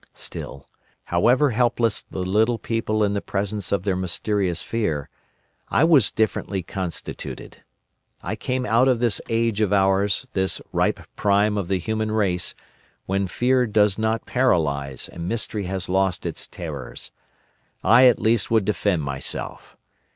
"Still, 0.15 0.67
however 1.03 1.51
helpless 1.51 2.01
the 2.01 2.23
little 2.23 2.57
people 2.57 3.03
in 3.03 3.13
the 3.13 3.21
presence 3.21 3.71
of 3.71 3.83
their 3.83 3.95
mysterious 3.95 4.63
Fear, 4.63 5.09
I 5.69 5.83
was 5.83 6.09
differently 6.09 6.63
constituted. 6.63 7.61
I 8.23 8.35
came 8.35 8.65
out 8.65 8.87
of 8.87 8.99
this 8.99 9.21
age 9.29 9.61
of 9.61 9.71
ours, 9.71 10.25
this 10.33 10.59
ripe 10.73 11.01
prime 11.15 11.55
of 11.55 11.67
the 11.67 11.77
human 11.77 12.09
race, 12.09 12.55
when 13.05 13.27
Fear 13.27 13.67
does 13.67 13.99
not 13.99 14.25
paralyse 14.25 15.07
and 15.07 15.27
mystery 15.27 15.65
has 15.65 15.87
lost 15.87 16.25
its 16.25 16.47
terrors. 16.47 17.11
I 17.83 18.07
at 18.07 18.19
least 18.19 18.49
would 18.49 18.65
defend 18.65 19.03
myself. 19.03 19.77